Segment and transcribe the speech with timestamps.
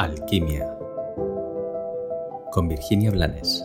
[0.00, 0.66] Alquimia
[2.52, 3.62] con Virginia Blanes.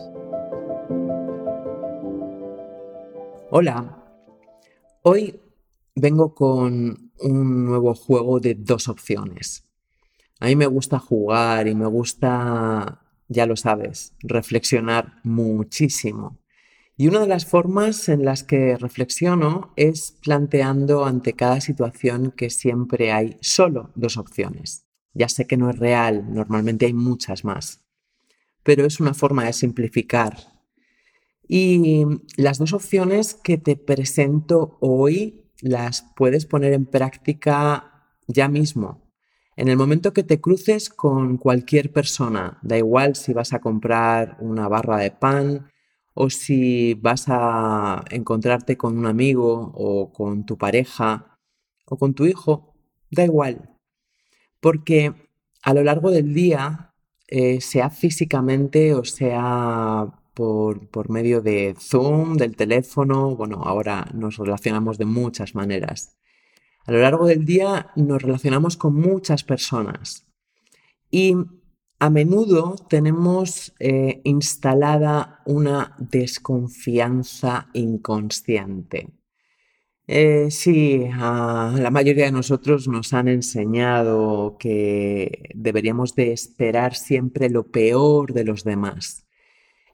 [3.50, 4.04] Hola,
[5.00, 5.40] hoy
[5.94, 9.64] vengo con un nuevo juego de dos opciones.
[10.38, 16.36] A mí me gusta jugar y me gusta, ya lo sabes, reflexionar muchísimo.
[16.98, 22.50] Y una de las formas en las que reflexiono es planteando ante cada situación que
[22.50, 24.85] siempre hay solo dos opciones.
[25.16, 27.82] Ya sé que no es real, normalmente hay muchas más,
[28.62, 30.36] pero es una forma de simplificar.
[31.48, 32.04] Y
[32.36, 39.10] las dos opciones que te presento hoy las puedes poner en práctica ya mismo.
[39.56, 44.36] En el momento que te cruces con cualquier persona, da igual si vas a comprar
[44.40, 45.70] una barra de pan
[46.12, 51.38] o si vas a encontrarte con un amigo o con tu pareja
[51.86, 52.74] o con tu hijo,
[53.10, 53.75] da igual
[54.66, 55.14] porque
[55.62, 56.92] a lo largo del día,
[57.28, 64.38] eh, sea físicamente o sea por, por, medio de Zoom, del teléfono, bueno, ahora nos
[64.38, 66.16] relacionamos de muchas maneras.
[66.84, 70.26] A lo largo del día nos relacionamos con muchas personas
[71.12, 71.36] y
[72.00, 79.12] a menudo tenemos eh, instalada una desconfianza inconsciente.
[80.08, 87.64] Eh, sí, la mayoría de nosotros nos han enseñado que deberíamos de esperar siempre lo
[87.64, 89.26] peor de los demás.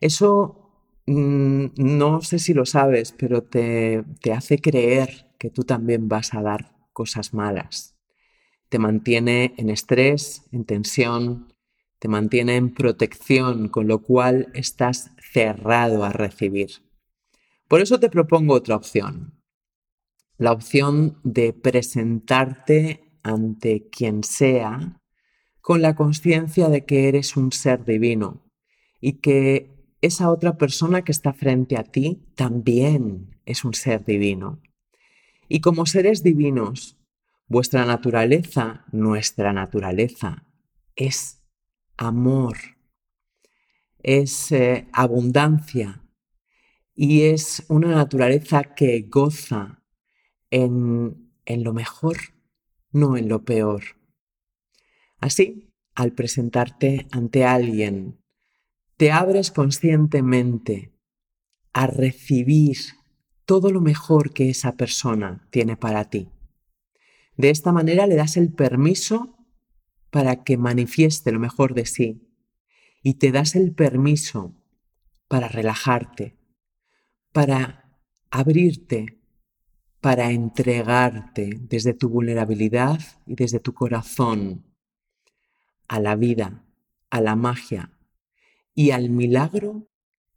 [0.01, 0.71] Eso
[1.07, 6.35] mm, no sé si lo sabes, pero te, te hace creer que tú también vas
[6.35, 7.97] a dar cosas malas.
[8.69, 11.55] Te mantiene en estrés, en tensión,
[11.99, 16.71] te mantiene en protección, con lo cual estás cerrado a recibir.
[17.69, 19.42] Por eso te propongo otra opción
[20.39, 25.01] la opción de presentarte ante quien sea
[25.61, 28.43] con la conciencia de que eres un ser divino
[29.01, 34.61] y que esa otra persona que está frente a ti también es un ser divino.
[35.49, 36.99] Y como seres divinos,
[37.47, 40.45] vuestra naturaleza, nuestra naturaleza,
[40.97, 41.43] es
[41.97, 42.57] amor,
[44.03, 46.03] es eh, abundancia
[46.95, 49.82] y es una naturaleza que goza
[50.53, 52.19] en, lo mejor,
[52.93, 53.83] no en lo peor.
[55.19, 58.21] Así, al presentarte ante alguien,
[58.97, 60.93] te abres conscientemente
[61.73, 62.77] a recibir
[63.47, 66.29] todo lo mejor que esa persona tiene para ti.
[67.37, 69.39] De esta manera le das el permiso
[70.11, 72.29] para que manifieste lo mejor de sí
[73.03, 74.55] y te das el permiso
[75.29, 76.37] para relajarte,
[77.33, 77.99] para
[78.31, 79.22] abrirte
[80.03, 84.65] para entregarte desde tu vulnerabilidad y desde tu corazón
[85.87, 86.65] a la vida,
[87.09, 87.97] a la magia
[88.75, 89.89] y al milagro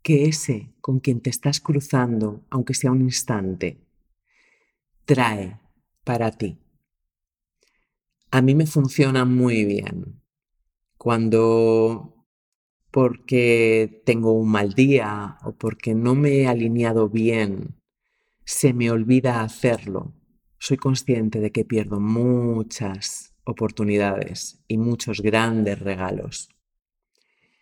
[0.03, 3.81] que ese con quien te estás cruzando, aunque sea un instante,
[5.03, 5.59] trae
[6.03, 6.59] para ti.
[8.29, 10.21] A mí me funciona muy bien
[10.95, 12.27] cuando
[12.91, 17.81] porque tengo un mal día o porque no me he alineado bien
[18.45, 20.13] se me olvida hacerlo.
[20.59, 26.49] Soy consciente de que pierdo muchas oportunidades y muchos grandes regalos.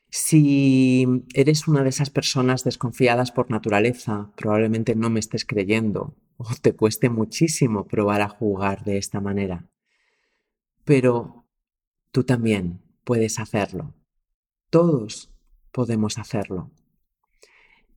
[0.09, 6.45] Si eres una de esas personas desconfiadas por naturaleza, probablemente no me estés creyendo o
[6.61, 9.69] te cueste muchísimo probar a jugar de esta manera.
[10.83, 11.45] Pero
[12.11, 13.95] tú también puedes hacerlo.
[14.69, 15.33] Todos
[15.71, 16.71] podemos hacerlo.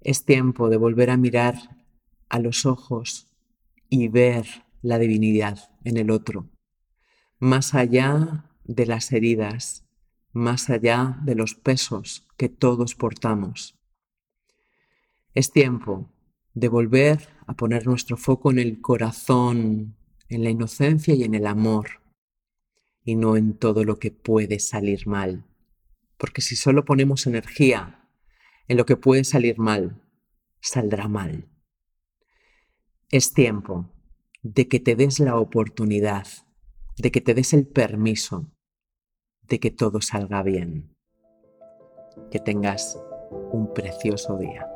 [0.00, 1.75] Es tiempo de volver a mirar
[2.28, 3.28] a los ojos
[3.88, 4.47] y ver
[4.82, 6.48] la divinidad en el otro,
[7.38, 9.84] más allá de las heridas,
[10.32, 13.78] más allá de los pesos que todos portamos.
[15.34, 16.10] Es tiempo
[16.54, 19.97] de volver a poner nuestro foco en el corazón,
[20.28, 22.03] en la inocencia y en el amor,
[23.04, 25.45] y no en todo lo que puede salir mal.
[26.16, 28.09] Porque si solo ponemos energía
[28.68, 30.03] en lo que puede salir mal,
[30.60, 31.48] saldrá mal.
[33.10, 33.88] Es tiempo
[34.42, 36.26] de que te des la oportunidad,
[36.98, 38.50] de que te des el permiso
[39.42, 40.92] de que todo salga bien.
[42.32, 43.00] Que tengas
[43.53, 44.68] un precioso día.